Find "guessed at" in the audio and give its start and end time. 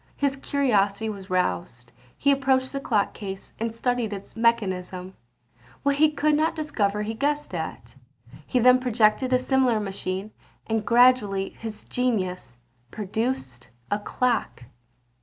7.13-7.93